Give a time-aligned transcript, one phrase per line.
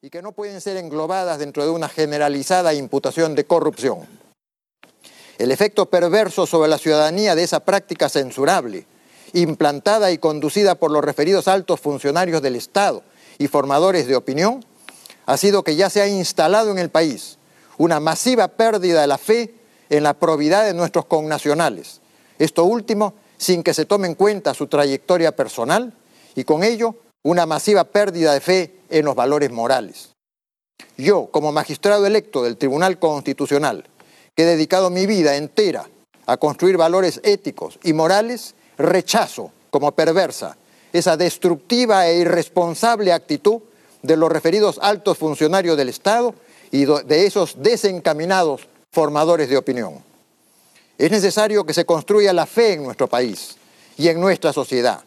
[0.00, 4.06] y que no pueden ser englobadas dentro de una generalizada imputación de corrupción.
[5.38, 8.86] El efecto perverso sobre la ciudadanía de esa práctica censurable,
[9.32, 13.02] implantada y conducida por los referidos altos funcionarios del Estado
[13.38, 14.64] y formadores de opinión,
[15.26, 17.38] ha sido que ya se ha instalado en el país
[17.76, 19.54] una masiva pérdida de la fe
[19.90, 22.00] en la probidad de nuestros connacionales.
[22.38, 25.92] Esto último sin que se tome en cuenta su trayectoria personal
[26.36, 30.10] y con ello una masiva pérdida de fe en los valores morales.
[30.96, 33.84] Yo, como magistrado electo del Tribunal Constitucional,
[34.34, 35.88] que he dedicado mi vida entera
[36.26, 40.56] a construir valores éticos y morales, rechazo como perversa
[40.92, 43.60] esa destructiva e irresponsable actitud
[44.02, 46.34] de los referidos altos funcionarios del Estado
[46.70, 50.02] y de esos desencaminados formadores de opinión.
[50.96, 53.56] Es necesario que se construya la fe en nuestro país
[53.96, 55.00] y en nuestra sociedad.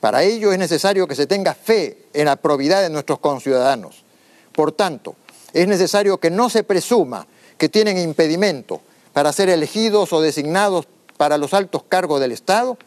[0.00, 4.04] Para ello es necesario que se tenga fe en la probidad de nuestros conciudadanos.
[4.52, 5.14] Por tanto,
[5.52, 7.26] es necesario que no se presuma
[7.58, 8.80] que tienen impedimento
[9.12, 12.78] para ser elegidos o designados para los altos cargos del Estado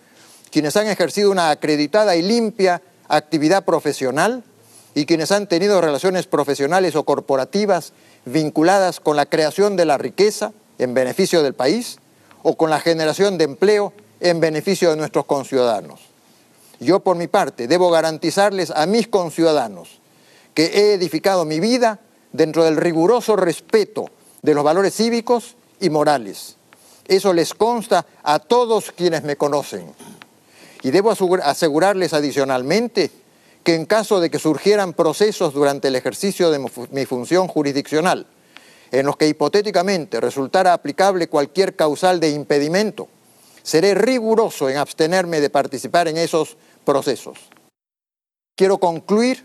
[0.53, 4.43] quienes han ejercido una acreditada y limpia actividad profesional
[4.93, 7.91] y quienes han tenido relaciones profesionales o corporativas
[8.25, 11.97] vinculadas con la creación de la riqueza en beneficio del país
[12.43, 16.12] o con la generación de empleo en beneficio de nuestros conciudadanos.
[16.79, 20.01] Yo, por mi parte, debo garantizarles a mis conciudadanos
[20.53, 21.99] que he edificado mi vida
[22.31, 24.05] dentro del riguroso respeto
[24.41, 26.57] de los valores cívicos y morales.
[27.07, 29.93] Eso les consta a todos quienes me conocen.
[30.83, 31.13] Y debo
[31.43, 33.11] asegurarles adicionalmente
[33.63, 36.59] que en caso de que surgieran procesos durante el ejercicio de
[36.91, 38.27] mi función jurisdiccional,
[38.91, 43.07] en los que hipotéticamente resultara aplicable cualquier causal de impedimento,
[43.63, 47.39] seré riguroso en abstenerme de participar en esos procesos.
[48.55, 49.43] Quiero concluir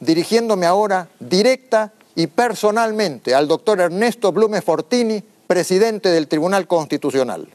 [0.00, 7.48] dirigiéndome ahora directa y personalmente al doctor Ernesto Blume Fortini, presidente del Tribunal Constitucional.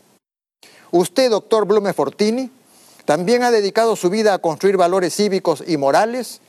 [0.92, 2.50] Usted, doctor Blume Fortini,
[3.06, 6.40] también ha dedicado su vida a construir valores cívicos y morales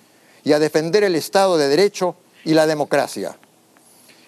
[0.44, 3.36] y a defender el Estado de Derecho y la democracia.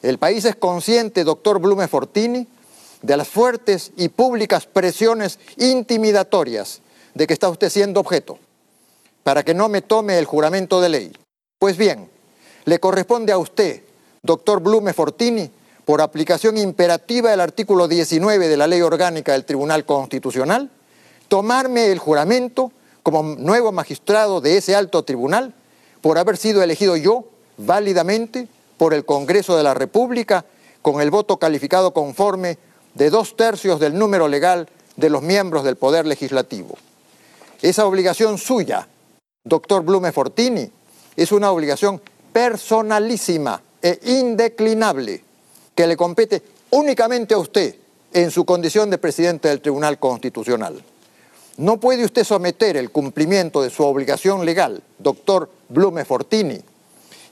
[0.03, 2.49] El país es consciente, doctor Blume Fortini,
[3.03, 6.81] de las fuertes y públicas presiones intimidatorias
[7.15, 8.39] de que está usted siendo objeto,
[9.23, 11.12] para que no me tome el juramento de ley.
[11.59, 12.09] Pues bien,
[12.65, 13.83] le corresponde a usted,
[14.23, 15.51] doctor Blume Fortini,
[15.85, 20.71] por aplicación imperativa del artículo 19 de la Ley Orgánica del Tribunal Constitucional,
[21.29, 22.73] tomarme el juramento
[23.05, 25.55] como nuevo magistrado de ese alto tribunal
[26.01, 27.25] por haber sido elegido yo
[27.56, 28.49] válidamente
[28.79, 30.45] por el Congreso de la República
[30.83, 32.59] con el voto calificado conforme
[32.97, 36.77] de dos tercios del número legal de los miembros del Poder Legislativo.
[37.61, 38.89] Esa obligación suya,
[39.45, 40.71] doctor Blume Fortini,
[41.15, 42.01] es una obligación
[42.33, 45.23] personalísima e indeclinable
[45.75, 47.75] que le compete únicamente a usted
[48.12, 50.83] en su condición de presidente del Tribunal Constitucional.
[51.59, 56.59] No puede usted someter el cumplimiento de su obligación legal, doctor Blume Fortini,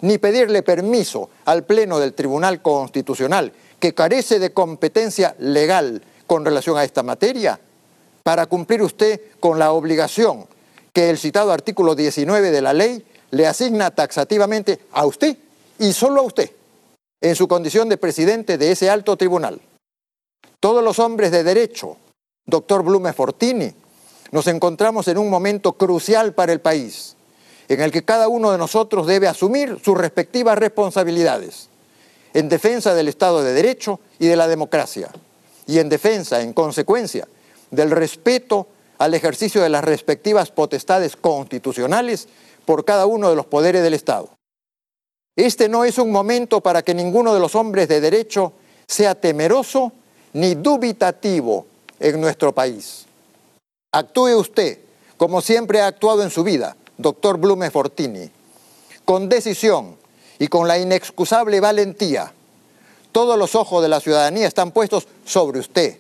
[0.00, 6.76] ni pedirle permiso al Pleno del Tribunal Constitucional, que carece de competencia legal con relación
[6.76, 7.60] a esta materia,
[8.22, 10.46] para cumplir usted con la obligación
[10.92, 15.36] que el citado artículo 19 de la ley le asigna taxativamente a usted
[15.78, 16.50] y solo a usted,
[17.20, 19.60] en su condición de presidente de ese alto tribunal.
[20.60, 21.96] Todos los hombres de derecho,
[22.46, 23.74] doctor Blume Fortini,
[24.30, 27.13] nos encontramos en un momento crucial para el país,
[27.68, 31.68] en el que cada uno de nosotros debe asumir sus respectivas responsabilidades
[32.34, 35.08] en defensa del Estado de Derecho y de la democracia,
[35.66, 37.28] y en defensa, en consecuencia,
[37.70, 38.66] del respeto
[38.98, 42.28] al ejercicio de las respectivas potestades constitucionales
[42.64, 44.30] por cada uno de los poderes del Estado.
[45.36, 48.52] Este no es un momento para que ninguno de los hombres de derecho
[48.86, 49.92] sea temeroso
[50.32, 51.66] ni dubitativo
[52.00, 53.06] en nuestro país.
[53.92, 54.78] Actúe usted
[55.16, 58.30] como siempre ha actuado en su vida, doctor Blume Fortini,
[59.04, 59.96] con decisión
[60.38, 62.32] y con la inexcusable valentía.
[63.12, 65.98] Todos los ojos de la ciudadanía están puestos sobre usted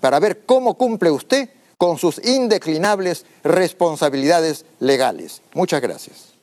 [0.00, 5.42] para ver cómo cumple usted con sus indeclinables responsabilidades legales.
[5.54, 6.39] Muchas gracias.